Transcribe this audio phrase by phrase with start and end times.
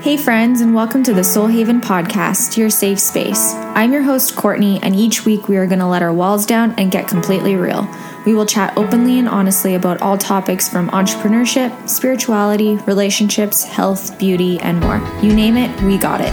[0.00, 3.52] Hey, friends, and welcome to the Soul Haven podcast, your safe space.
[3.52, 6.74] I'm your host, Kortni, and each week we are going to let our walls down
[6.78, 7.86] and get completely real.
[8.24, 14.58] We will chat openly and honestly about all topics from entrepreneurship, spirituality, relationships, health, beauty,
[14.60, 15.06] and more.
[15.22, 16.32] You name it, we got it.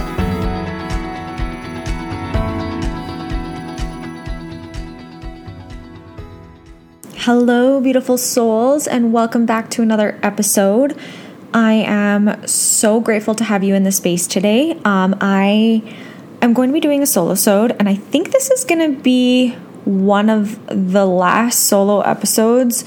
[7.18, 10.98] Hello, beautiful souls, and welcome back to another episode.
[11.52, 14.72] I am so grateful to have you in the space today.
[14.84, 15.82] Um, I
[16.42, 19.00] am going to be doing a solo sode, and I think this is going to
[19.00, 19.52] be
[19.84, 22.84] one of the last solo episodes,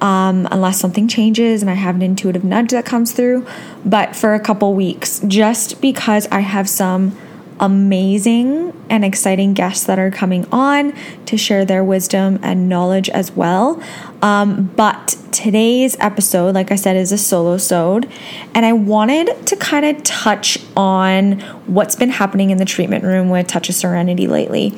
[0.00, 3.44] um, unless something changes and I have an intuitive nudge that comes through.
[3.84, 7.18] But for a couple weeks, just because I have some
[7.60, 10.92] amazing and exciting guests that are coming on
[11.26, 13.82] to share their wisdom and knowledge as well.
[14.22, 18.10] Um, but today's episode, like I said, is a solo sode,
[18.54, 23.28] and I wanted to kind of touch on what's been happening in the treatment room
[23.30, 24.72] with Touch of Serenity lately.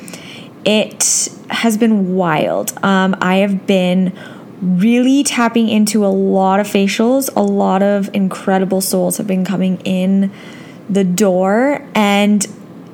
[0.63, 2.73] It has been wild.
[2.83, 4.17] Um, I have been
[4.61, 9.81] really tapping into a lot of facials, a lot of incredible souls have been coming
[9.81, 10.31] in
[10.87, 12.45] the door, and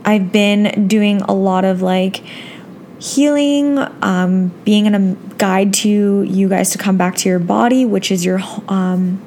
[0.08, 2.24] I've been doing a lot of like
[3.00, 8.10] healing, um, being a guide to you guys to come back to your body, which
[8.10, 8.40] is your.
[8.70, 9.22] Um,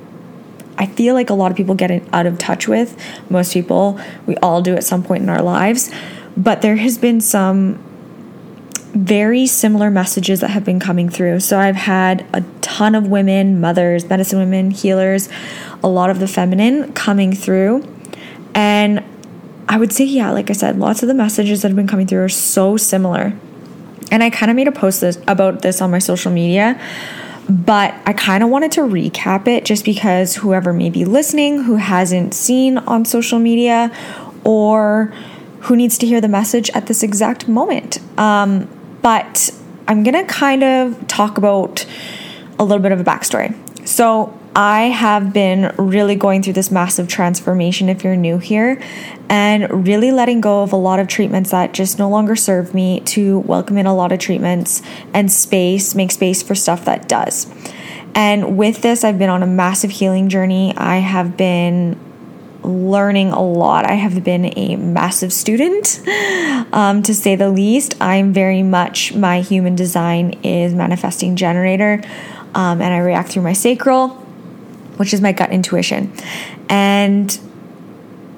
[0.78, 2.96] I feel like a lot of people get out of touch with.
[3.28, 5.92] Most people, we all do at some point in our lives.
[6.34, 7.74] But there has been some
[8.94, 11.40] very similar messages that have been coming through.
[11.40, 15.28] So I've had a ton of women, mothers, medicine women, healers,
[15.84, 17.86] a lot of the feminine coming through.
[18.54, 19.04] And
[19.70, 22.08] I would say, yeah, like I said, lots of the messages that have been coming
[22.08, 23.32] through are so similar.
[24.10, 26.78] And I kind of made a post this, about this on my social media,
[27.48, 31.76] but I kind of wanted to recap it just because whoever may be listening who
[31.76, 33.96] hasn't seen on social media
[34.42, 35.14] or
[35.60, 38.00] who needs to hear the message at this exact moment.
[38.18, 38.68] Um,
[39.02, 39.50] but
[39.86, 41.86] I'm going to kind of talk about
[42.58, 43.54] a little bit of a backstory.
[43.86, 48.82] So, I have been really going through this massive transformation if you're new here
[49.28, 53.00] and really letting go of a lot of treatments that just no longer serve me
[53.00, 54.82] to welcome in a lot of treatments
[55.14, 57.46] and space, make space for stuff that does.
[58.12, 60.76] And with this, I've been on a massive healing journey.
[60.76, 61.96] I have been
[62.64, 63.86] learning a lot.
[63.88, 66.00] I have been a massive student,
[66.72, 67.94] um, to say the least.
[68.00, 72.02] I'm very much, my human design is manifesting generator,
[72.54, 74.26] um, and I react through my sacral
[75.00, 76.12] which is my gut intuition.
[76.68, 77.40] And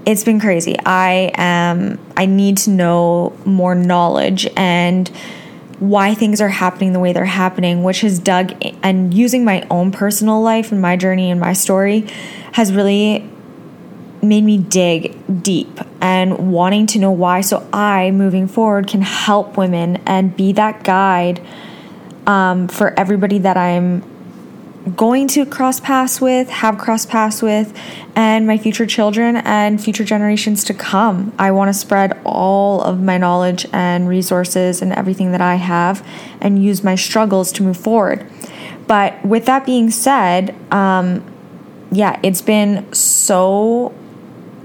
[0.06, 0.76] it's been crazy.
[0.86, 5.08] I am I need to know more knowledge and
[5.80, 9.90] why things are happening the way they're happening, which has dug and using my own
[9.90, 12.06] personal life and my journey and my story
[12.52, 13.28] has really
[14.22, 19.56] made me dig deep and wanting to know why so I moving forward can help
[19.56, 21.44] women and be that guide
[22.24, 24.11] um, for everybody that I'm
[24.96, 27.76] going to cross paths with, have cross paths with,
[28.16, 31.32] and my future children and future generations to come.
[31.38, 36.06] I want to spread all of my knowledge and resources and everything that I have
[36.40, 38.28] and use my struggles to move forward.
[38.88, 41.24] But with that being said, um,
[41.90, 43.94] yeah, it's been so.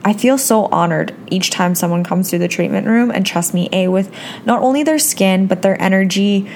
[0.03, 3.67] I feel so honored each time someone comes through the treatment room and trust me,
[3.73, 4.09] A, with
[4.45, 6.49] not only their skin, but their energy.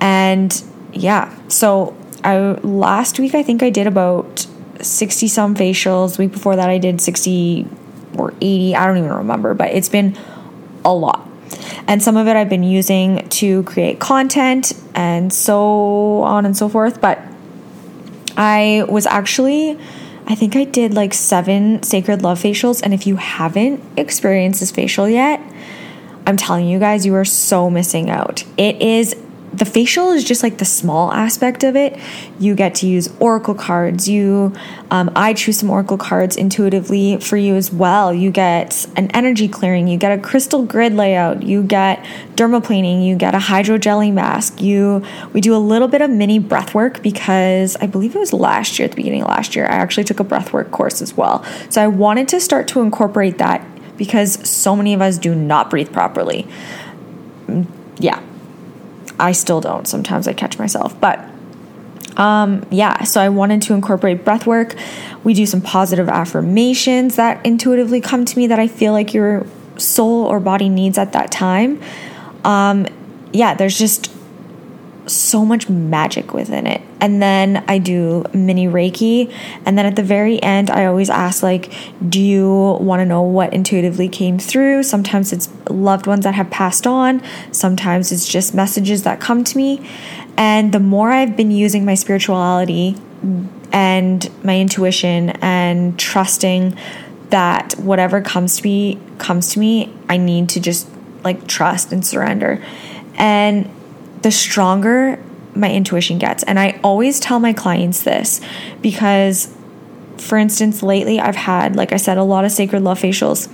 [0.00, 0.62] And
[0.92, 4.46] yeah, so I last week I think I did about
[4.80, 6.16] 60 some facials.
[6.16, 7.66] The week before that I did 60
[8.16, 10.16] or 80, I don't even remember, but it's been
[10.84, 11.28] a lot.
[11.86, 16.68] And some of it I've been using to create content and so on and so
[16.68, 17.20] forth, but
[18.36, 19.78] I was actually
[20.24, 24.70] I think I did like 7 sacred love facials and if you haven't experienced this
[24.70, 25.40] facial yet,
[26.26, 28.44] I'm telling you guys you are so missing out.
[28.56, 29.16] It is
[29.52, 31.98] the facial is just like the small aspect of it.
[32.38, 34.08] You get to use oracle cards.
[34.08, 34.54] You,
[34.90, 38.14] um, I choose some oracle cards intuitively for you as well.
[38.14, 39.88] You get an energy clearing.
[39.88, 41.42] You get a crystal grid layout.
[41.42, 42.02] You get
[42.34, 43.04] dermaplaning.
[43.04, 44.62] You get a hydro jelly mask.
[44.62, 45.04] You,
[45.34, 48.78] we do a little bit of mini breath work because I believe it was last
[48.78, 49.66] year at the beginning of last year.
[49.66, 51.44] I actually took a breath work course as well.
[51.68, 53.66] So I wanted to start to incorporate that
[53.98, 56.46] because so many of us do not breathe properly.
[57.46, 57.66] Mm,
[57.98, 58.22] yeah,
[59.22, 59.86] I still don't.
[59.86, 60.98] Sometimes I catch myself.
[61.00, 61.24] But
[62.16, 64.74] um, yeah, so I wanted to incorporate breath work.
[65.24, 69.46] We do some positive affirmations that intuitively come to me that I feel like your
[69.78, 71.80] soul or body needs at that time.
[72.44, 72.86] Um,
[73.32, 74.12] yeah, there's just
[75.06, 76.80] so much magic within it.
[77.00, 79.34] And then I do mini Reiki.
[79.66, 81.72] And then at the very end, I always ask, like,
[82.08, 84.84] do you want to know what intuitively came through?
[84.84, 89.56] Sometimes it's loved ones that have passed on, sometimes it's just messages that come to
[89.56, 89.88] me.
[90.36, 92.96] And the more I've been using my spirituality
[93.72, 96.76] and my intuition and trusting
[97.30, 100.88] that whatever comes to me comes to me, I need to just
[101.24, 102.62] like trust and surrender.
[103.16, 103.70] And
[104.22, 105.22] the stronger
[105.54, 106.42] my intuition gets.
[106.44, 108.40] And I always tell my clients this
[108.80, 109.54] because,
[110.18, 113.50] for instance, lately I've had, like I said, a lot of sacred love facials,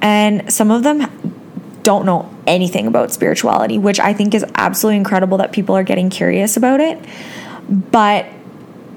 [0.00, 5.38] and some of them don't know anything about spirituality, which I think is absolutely incredible
[5.38, 6.98] that people are getting curious about it.
[7.68, 8.26] But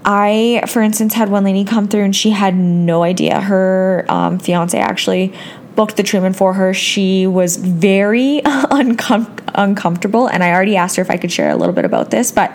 [0.05, 3.41] I, for instance, had one lady come through and she had no idea.
[3.41, 5.33] Her um, fiance actually
[5.79, 6.73] booked the treatment for her.
[6.73, 11.55] She was very uncom- uncomfortable, and I already asked her if I could share a
[11.55, 12.51] little bit about this, but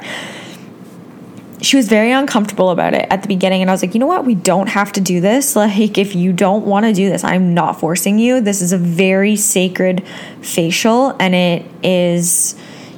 [1.62, 4.06] she was very uncomfortable about it at the beginning and I was like, "You know
[4.06, 4.26] what?
[4.26, 5.56] We don't have to do this.
[5.64, 8.42] Like if you don't want to do this, I'm not forcing you.
[8.42, 10.06] This is a very sacred
[10.42, 12.54] facial and it is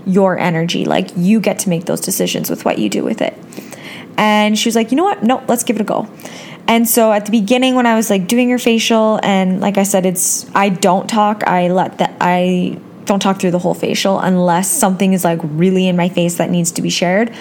[0.06, 0.84] your energy.
[0.84, 3.38] Like you get to make those decisions with what you do with it."
[4.16, 5.22] And she was like, "You know what?
[5.22, 6.08] No, let's give it a go."
[6.68, 9.84] And so at the beginning when I was like doing her facial and like I
[9.84, 11.44] said it's I don't talk.
[11.46, 15.86] I let that I don't talk through the whole facial unless something is like really
[15.86, 17.32] in my face that needs to be shared.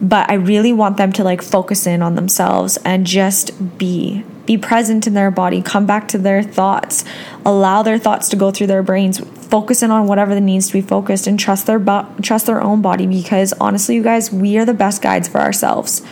[0.00, 4.56] But I really want them to like focus in on themselves and just be be
[4.56, 7.04] present in their body, come back to their thoughts,
[7.44, 10.72] allow their thoughts to go through their brains, focus in on whatever that needs to
[10.72, 14.56] be focused and trust their bo- trust their own body because honestly you guys, we
[14.58, 16.02] are the best guides for ourselves.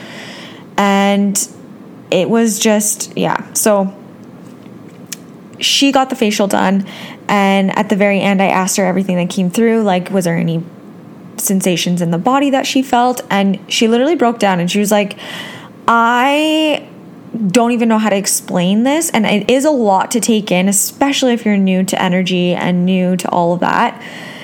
[0.77, 1.37] And
[2.15, 3.53] it was just, yeah.
[3.55, 3.93] So
[5.59, 6.87] she got the facial done.
[7.29, 9.83] And at the very end, I asked her everything that came through.
[9.83, 10.63] Like, was there any
[11.39, 13.21] sensations in the body that she felt?
[13.31, 15.19] And she literally broke down and she was like,
[15.89, 16.89] I
[17.49, 19.11] don't even know how to explain this.
[19.11, 22.87] And it is a lot to take in, especially if you're new to energy and
[22.87, 24.01] new to all of that.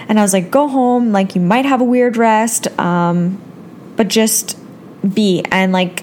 [0.08, 1.12] And I was like, go home.
[1.12, 3.40] Like, you might have a weird rest, um,
[3.94, 4.58] but just
[5.14, 5.44] be.
[5.52, 6.02] And like,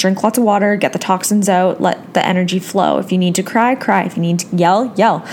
[0.00, 2.98] drink lots of water, get the toxins out, let the energy flow.
[2.98, 4.04] If you need to cry, cry.
[4.04, 5.26] If you need to yell, yell.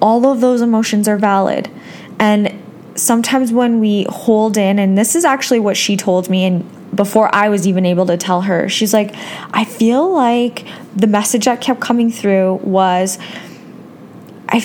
[0.00, 1.70] All of those emotions are valid.
[2.18, 2.62] And
[2.94, 7.34] sometimes when we hold in, and this is actually what she told me, and before
[7.34, 9.14] I was even able to tell her, she's like,
[9.52, 13.18] I feel like the message that kept coming through was
[14.48, 14.60] I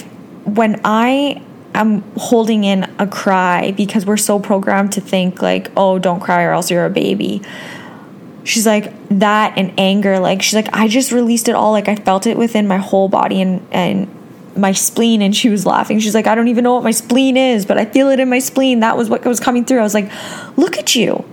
[0.45, 1.41] when I
[1.73, 6.43] am holding in a cry because we're so programmed to think like, oh, don't cry
[6.43, 7.41] or else you're a baby
[8.43, 11.95] she's like that and anger like she's like i just released it all like i
[11.95, 14.07] felt it within my whole body and and
[14.55, 15.99] my spleen and she was laughing.
[15.99, 18.29] She's like i don't even know what my spleen is but i feel it in
[18.29, 18.81] my spleen.
[18.81, 19.79] That was what was coming through.
[19.79, 20.11] I was like
[20.57, 21.23] look at you.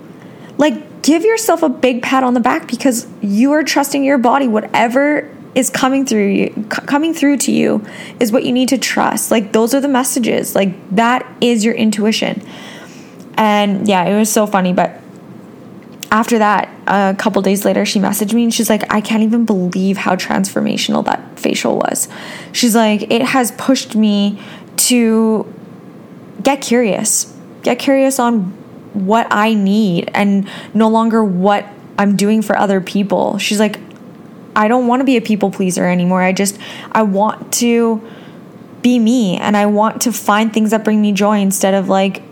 [0.57, 4.49] Like give yourself a big pat on the back because you are trusting your body.
[4.49, 7.85] Whatever is coming through you c- coming through to you
[8.21, 9.31] is what you need to trust.
[9.31, 10.55] Like those are the messages.
[10.55, 12.47] Like that is your intuition.
[13.37, 15.01] And yeah it was so funny but
[16.11, 19.45] after that, a couple days later, she messaged me and she's like, I can't even
[19.45, 22.09] believe how transformational that facial was.
[22.53, 24.41] She's like, it has pushed me
[24.77, 25.53] to
[26.43, 28.53] get curious, get curious on
[28.95, 31.67] what I need and no longer what
[31.99, 33.39] I'm doing for other people.
[33.39, 33.79] She's like,
[34.57, 36.23] I don't want to be a people pleaser anymore.
[36.23, 36.59] I just,
[36.91, 38.03] I want to
[38.83, 42.23] be me and I want to find things that bring me joy instead of like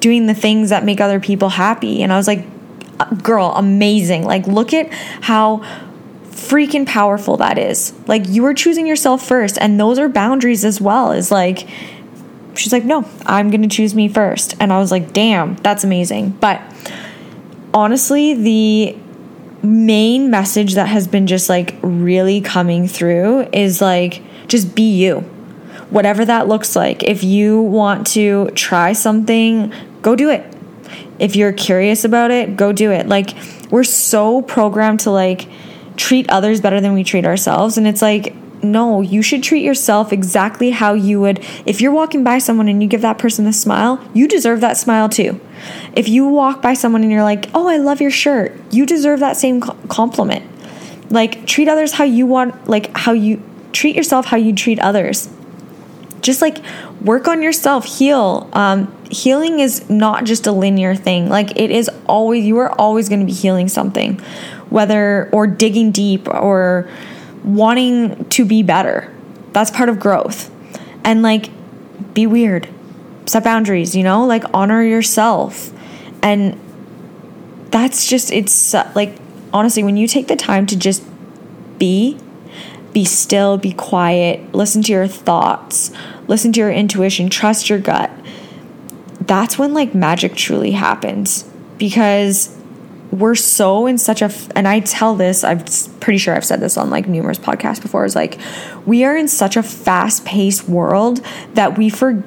[0.00, 2.02] doing the things that make other people happy.
[2.02, 2.44] And I was like,
[3.22, 4.24] girl, amazing.
[4.24, 5.58] Like, look at how
[6.30, 7.92] freaking powerful that is.
[8.06, 9.58] Like, you are choosing yourself first.
[9.60, 11.12] And those are boundaries as well.
[11.12, 11.68] Is like,
[12.54, 14.54] she's like, no, I'm going to choose me first.
[14.60, 16.30] And I was like, damn, that's amazing.
[16.30, 16.60] But
[17.74, 18.96] honestly, the
[19.62, 25.28] main message that has been just like really coming through is like, just be you
[25.90, 27.02] whatever that looks like.
[27.02, 30.44] If you want to try something go do it.
[31.18, 33.08] If you're curious about it, go do it.
[33.08, 33.34] Like,
[33.70, 35.48] we're so programmed to like
[35.96, 37.76] treat others better than we treat ourselves.
[37.76, 41.44] And it's like, no, you should treat yourself exactly how you would.
[41.64, 44.76] If you're walking by someone and you give that person a smile, you deserve that
[44.76, 45.40] smile too.
[45.94, 49.20] If you walk by someone and you're like, oh, I love your shirt, you deserve
[49.20, 50.44] that same compliment.
[51.10, 55.28] Like, treat others how you want, like, how you treat yourself how you treat others.
[56.20, 56.58] Just like
[57.00, 58.48] work on yourself, heal.
[58.52, 61.28] Um, healing is not just a linear thing.
[61.28, 64.18] Like it is always, you are always going to be healing something,
[64.70, 66.88] whether or digging deep or
[67.44, 69.14] wanting to be better.
[69.52, 70.50] That's part of growth.
[71.04, 71.50] And like,
[72.14, 72.68] be weird,
[73.26, 75.72] set boundaries, you know, like honor yourself.
[76.22, 76.58] And
[77.70, 79.16] that's just, it's like,
[79.52, 81.02] honestly, when you take the time to just
[81.78, 82.18] be,
[82.92, 85.92] be still, be quiet, listen to your thoughts,
[86.26, 88.10] listen to your intuition, trust your gut,
[89.28, 91.44] that's when like magic truly happens
[91.78, 92.56] because
[93.12, 95.64] we're so in such a and I tell this I'm
[96.00, 98.38] pretty sure I've said this on like numerous podcasts before is like
[98.84, 102.22] we are in such a fast-paced world that we for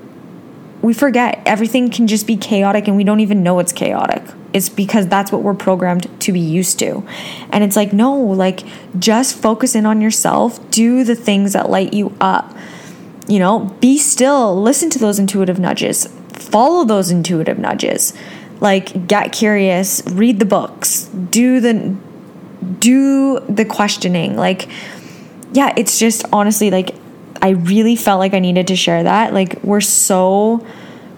[0.82, 4.24] we forget everything can just be chaotic and we don't even know it's chaotic.
[4.52, 7.08] It's because that's what we're programmed to be used to.
[7.52, 8.64] And it's like no, like
[8.98, 12.56] just focus in on yourself, do the things that light you up.
[13.28, 16.10] You know, be still, listen to those intuitive nudges
[16.42, 18.14] follow those intuitive nudges.
[18.60, 21.96] Like get curious, read the books, do the
[22.80, 24.36] do the questioning.
[24.36, 24.68] Like
[25.54, 26.96] yeah, it's just honestly like
[27.42, 29.34] I really felt like I needed to share that.
[29.34, 30.66] Like we're so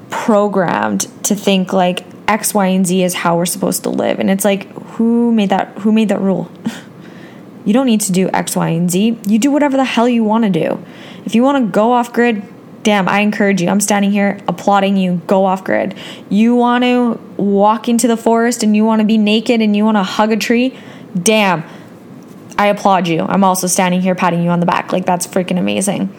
[0.10, 4.20] programmed to think like X, Y, and Z is how we're supposed to live.
[4.20, 6.50] And it's like, who made that who made that rule?
[7.66, 9.20] you don't need to do X, Y, and Z.
[9.28, 10.84] You do whatever the hell you want to do.
[11.26, 12.42] If you want to go off grid,
[12.84, 13.70] damn, I encourage you.
[13.70, 15.22] I'm standing here applauding you.
[15.26, 15.96] Go off grid.
[16.30, 19.86] You want to walk into the forest and you want to be naked and you
[19.86, 20.78] want to hug a tree,
[21.20, 21.64] damn,
[22.58, 23.22] I applaud you.
[23.22, 24.92] I'm also standing here patting you on the back.
[24.92, 26.14] Like, that's freaking amazing.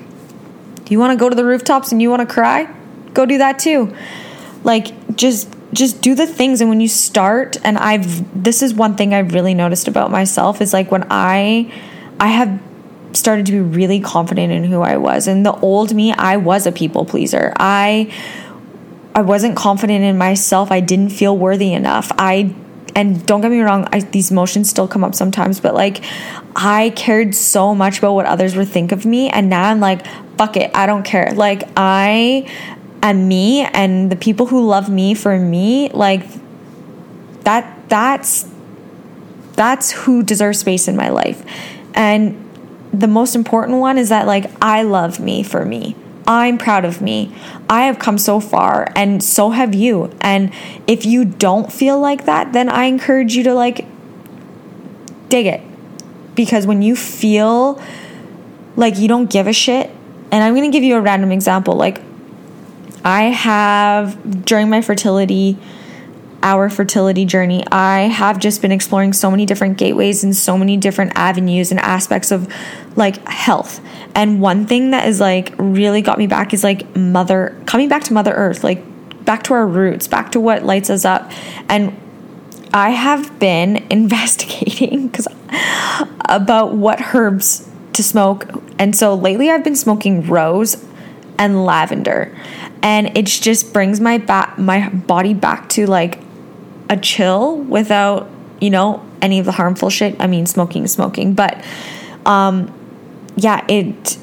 [0.88, 2.72] You want to go to the rooftops and you want to cry?
[3.12, 3.94] Go do that too.
[4.64, 8.94] Like, just just do the things and when you start and I've this is one
[8.94, 11.72] thing I've really noticed about myself is like when I
[12.20, 12.60] I have
[13.16, 15.26] started to be really confident in who I was.
[15.26, 17.52] And the old me, I was a people pleaser.
[17.56, 18.12] I
[19.14, 20.72] I wasn't confident in myself.
[20.72, 22.10] I didn't feel worthy enough.
[22.18, 22.54] I
[22.96, 26.04] and don't get me wrong, I, these emotions still come up sometimes, but like
[26.54, 30.06] I cared so much about what others would think of me, and now I'm like,
[30.36, 31.32] fuck it, I don't care.
[31.34, 32.48] Like I
[33.02, 36.24] am me, and the people who love me for me, like
[37.42, 37.70] that.
[37.88, 38.48] That's
[39.52, 41.44] that's who deserves space in my life,
[41.94, 42.43] and
[43.00, 45.96] the most important one is that like I love me for me.
[46.26, 47.34] I'm proud of me.
[47.68, 50.10] I have come so far and so have you.
[50.20, 50.52] And
[50.86, 53.86] if you don't feel like that, then I encourage you to like
[55.28, 55.60] dig it.
[56.34, 57.80] Because when you feel
[58.76, 59.90] like you don't give a shit,
[60.32, 61.76] and I'm going to give you a random example.
[61.76, 62.00] Like
[63.04, 65.58] I have during my fertility
[66.44, 70.76] our fertility journey, I have just been exploring so many different gateways and so many
[70.76, 72.52] different avenues and aspects of
[72.96, 73.80] like health.
[74.14, 78.04] And one thing that is like really got me back is like mother coming back
[78.04, 78.84] to mother earth, like
[79.24, 81.32] back to our roots, back to what lights us up.
[81.70, 81.98] And
[82.74, 85.26] I have been investigating cuz
[86.26, 88.46] about what herbs to smoke.
[88.78, 90.84] And so lately I've been smoking rose
[91.38, 92.36] and lavender.
[92.82, 96.18] And it just brings my back my body back to like
[96.88, 98.28] a chill without,
[98.60, 100.16] you know, any of the harmful shit.
[100.20, 101.64] I mean, smoking smoking, but
[102.26, 102.72] um
[103.36, 104.18] yeah, it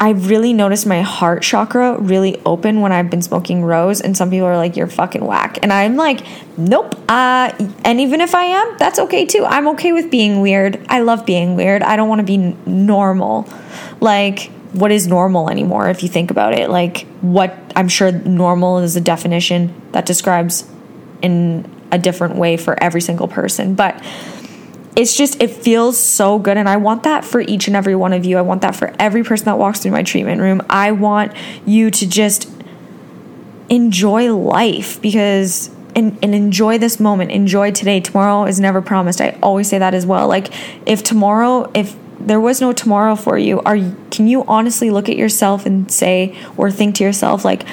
[0.00, 4.28] I really noticed my heart chakra really open when I've been smoking rose, and some
[4.28, 6.20] people are like, "You're fucking whack," and I'm like,
[6.58, 7.52] "Nope." Uh,
[7.84, 9.44] and even if I am, that's okay too.
[9.44, 10.84] I'm okay with being weird.
[10.88, 11.82] I love being weird.
[11.82, 13.48] I don't want to be normal.
[14.00, 15.88] Like, what is normal anymore?
[15.88, 20.68] If you think about it, like what I'm sure normal is a definition that describes
[21.22, 23.74] in a different way for every single person.
[23.74, 24.02] But
[24.96, 26.56] it's just, it feels so good.
[26.56, 28.36] And I want that for each and every one of you.
[28.36, 30.60] I want that for every person that walks through my treatment room.
[30.68, 31.32] I want
[31.64, 32.50] you to just
[33.68, 39.38] enjoy life because and, and enjoy this moment enjoy today tomorrow is never promised i
[39.42, 40.48] always say that as well like
[40.86, 43.76] if tomorrow if there was no tomorrow for you are
[44.10, 47.64] can you honestly look at yourself and say or think to yourself like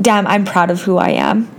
[0.00, 1.50] damn i'm proud of who i am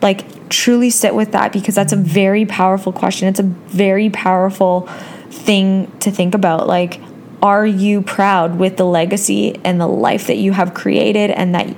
[0.00, 3.28] like truly sit with that because that's a very powerful question.
[3.28, 4.82] It's a very powerful
[5.30, 6.66] thing to think about.
[6.66, 7.00] Like,
[7.42, 11.74] are you proud with the legacy and the life that you have created and that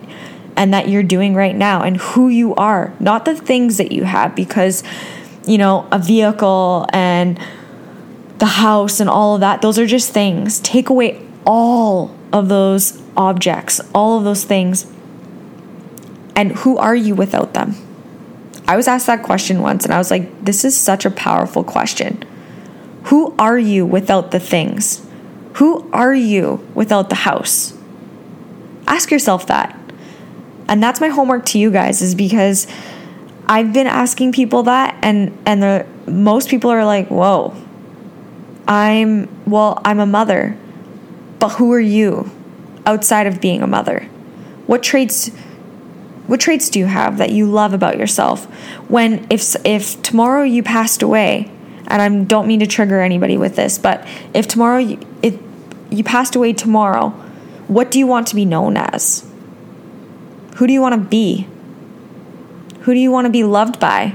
[0.56, 4.02] and that you're doing right now and who you are, not the things that you
[4.02, 4.82] have because
[5.48, 7.40] you know, a vehicle and
[8.36, 10.60] the house and all of that, those are just things.
[10.60, 14.86] Take away all of those objects, all of those things.
[16.36, 17.74] And who are you without them?
[18.68, 21.64] I was asked that question once and I was like, this is such a powerful
[21.64, 22.22] question.
[23.04, 25.04] Who are you without the things?
[25.54, 27.72] Who are you without the house?
[28.86, 29.74] Ask yourself that.
[30.68, 32.66] And that's my homework to you guys is because
[33.46, 37.54] I've been asking people that and and the most people are like, "Whoa.
[38.66, 40.54] I'm well, I'm a mother.
[41.38, 42.30] But who are you
[42.84, 44.00] outside of being a mother?
[44.66, 45.30] What traits
[46.28, 48.44] What traits do you have that you love about yourself?
[48.88, 51.50] When if if tomorrow you passed away,
[51.86, 55.00] and I don't mean to trigger anybody with this, but if tomorrow you,
[55.90, 57.08] you passed away tomorrow,
[57.66, 59.26] what do you want to be known as?
[60.56, 61.48] Who do you want to be?
[62.80, 64.14] Who do you want to be loved by?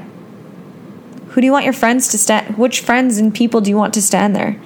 [1.29, 2.60] Who do you want your friends to stand?
[2.60, 4.62] Which friends and people do you want to stand there?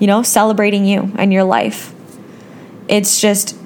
[0.00, 1.94] You know, celebrating you and your life.
[2.88, 3.56] It's just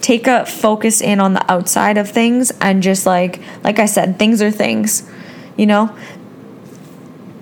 [0.00, 4.18] take a focus in on the outside of things and just like like I said,
[4.18, 5.08] things are things.
[5.56, 5.96] You know,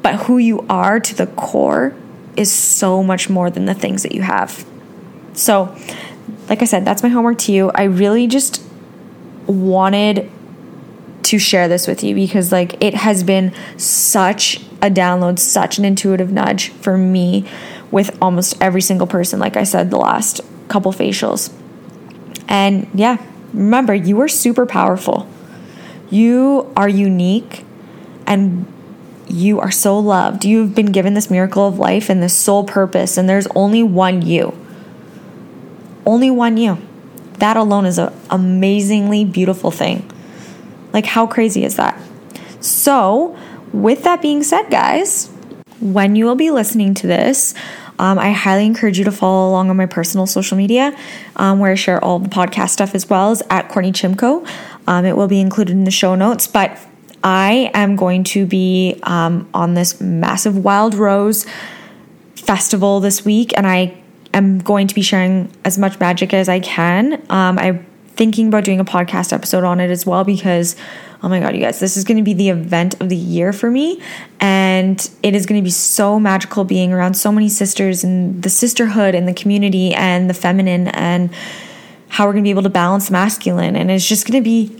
[0.02, 1.94] but who you are to the core
[2.36, 4.64] is so much more than the things that you have.
[5.34, 5.76] So,
[6.48, 7.70] like I said, that's my homework to you.
[7.74, 8.62] I really just
[9.46, 10.30] wanted
[11.24, 15.84] to share this with you because like it has been such a download, such an
[15.84, 17.46] intuitive nudge for me
[17.90, 21.52] with almost every single person like I said the last couple facials.
[22.48, 23.18] And yeah,
[23.52, 25.28] remember you are super powerful.
[26.10, 27.64] You are unique
[28.26, 28.66] and
[29.28, 30.44] you are so loved.
[30.44, 34.22] You've been given this miracle of life and this sole purpose, and there's only one
[34.22, 34.56] you.
[36.06, 36.78] Only one you.
[37.34, 40.10] That alone is an amazingly beautiful thing.
[40.92, 42.00] Like, how crazy is that?
[42.60, 43.38] So,
[43.72, 45.28] with that being said, guys,
[45.80, 47.54] when you will be listening to this,
[47.98, 50.96] um, I highly encourage you to follow along on my personal social media,
[51.36, 54.48] um, where I share all the podcast stuff as well as at Kortni Chimko.
[54.86, 56.78] Um, it will be included in the show notes, but
[57.22, 61.46] I am going to be um, on this massive Wild Rose
[62.36, 63.96] festival this week, and I
[64.32, 67.14] am going to be sharing as much magic as I can.
[67.30, 67.84] Um, I'm
[68.18, 70.76] thinking about doing a podcast episode on it as well because,
[71.22, 73.52] oh my God, you guys, this is going to be the event of the year
[73.52, 74.02] for me.
[74.40, 78.50] And it is going to be so magical being around so many sisters and the
[78.50, 81.30] sisterhood and the community and the feminine and
[82.08, 83.76] how we're going to be able to balance masculine.
[83.76, 84.77] And it's just going to be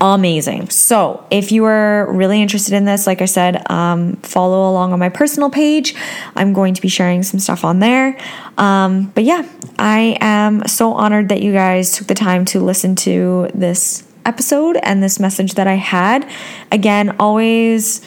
[0.00, 0.70] amazing.
[0.70, 4.98] So, if you are really interested in this, like I said, um, follow along on
[4.98, 5.94] my personal page.
[6.34, 8.18] I'm going to be sharing some stuff on there.
[8.58, 9.48] Um, but yeah,
[9.78, 14.76] I am so honored that you guys took the time to listen to this episode
[14.82, 16.28] and this message that I had.
[16.70, 18.02] Again, always,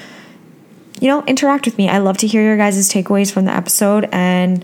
[0.99, 1.89] you know, interact with me.
[1.89, 4.63] I love to hear your guys' takeaways from the episode and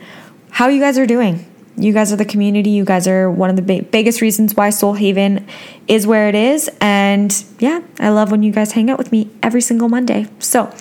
[0.51, 1.45] how you guys are doing
[1.77, 2.69] you guys are the community.
[2.69, 5.47] You guys are one of the big, biggest reasons why Soul Haven
[5.87, 6.69] is where it is.
[6.79, 10.27] And yeah, I love when you guys hang out with me every single Monday.
[10.39, 10.73] So,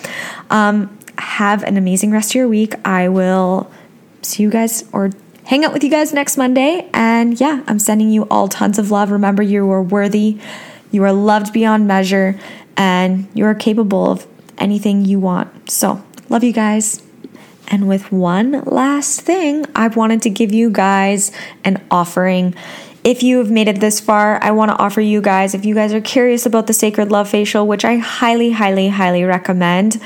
[0.49, 2.73] um, have an amazing rest of your week.
[2.85, 3.71] I will
[4.21, 5.11] see you guys or
[5.45, 6.89] hang out with you guys next Monday.
[6.93, 9.11] And yeah, I'm sending you all tons of love.
[9.11, 10.39] Remember, you are worthy,
[10.91, 12.39] you are loved beyond measure,
[12.77, 14.27] and you are capable of
[14.57, 15.69] anything you want.
[15.69, 17.04] So, love you guys.
[17.67, 21.31] And with one last thing, I wanted to give you guys
[21.63, 22.55] an offering.
[23.03, 25.75] If you have made it this far, I want to offer you guys, if you
[25.75, 30.01] guys are curious about the Sacred Love Facial, which I highly, highly, highly recommend,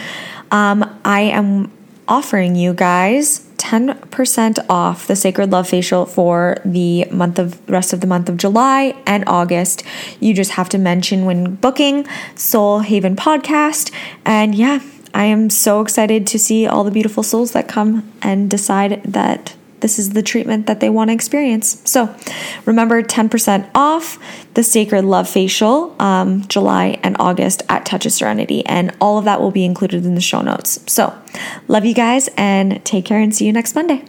[0.51, 1.71] um, I am
[2.07, 8.01] offering you guys 10% off the Sacred Love Facial for the month of rest of
[8.01, 9.83] the month of July and August.
[10.19, 13.91] You just have to mention when booking Soul Haven podcast
[14.25, 14.79] and yeah,
[15.13, 19.55] I am so excited to see all the beautiful souls that come and decide that
[19.79, 21.81] this is the treatment that they want to experience.
[21.85, 22.13] So
[22.65, 24.19] remember 10% off
[24.53, 28.65] the Sacred Love Facial um, July and August at Touch of Serenity.
[28.65, 30.79] And all of that will be included in the show notes.
[30.91, 31.17] So
[31.67, 34.03] love you guys and take care and see you next Monday.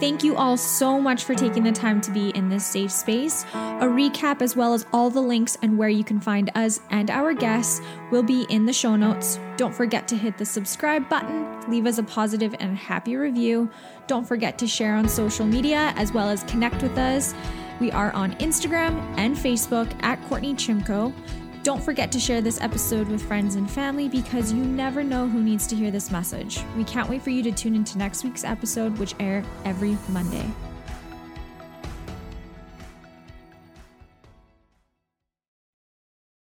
[0.00, 3.42] Thank you all so much for taking the time to be in this safe space.
[3.52, 7.10] A recap, as well as all the links and where you can find us and
[7.10, 7.80] our guests,
[8.12, 9.40] will be in the show notes.
[9.56, 13.68] Don't forget to hit the subscribe button, leave us a positive and happy review.
[14.06, 17.34] Don't forget to share on social media as well as connect with us.
[17.80, 21.12] We are on Instagram and Facebook at Kortni Chimko.
[21.68, 25.42] Don't forget to share this episode with friends and family because you never know who
[25.42, 26.60] needs to hear this message.
[26.78, 30.50] We can't wait for you to tune into next week's episode, which air every Monday.